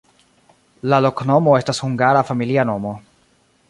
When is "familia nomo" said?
2.31-2.99